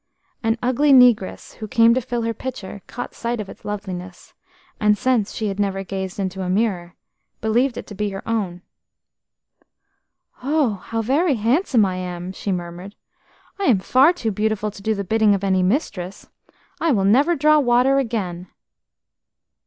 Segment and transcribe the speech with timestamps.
[0.41, 4.33] An ugly negress who came to fill her pitcher caught sight of its loveliness,
[4.79, 6.95] and, since she had never gazed into a mirror,
[7.39, 8.63] believed it to be her own.
[10.41, 12.95] "Oh, how very handsome I am!" she murmured.
[13.59, 16.27] "I am far too beautiful to do the bidding of any mistress.
[16.79, 18.47] I will never draw water again."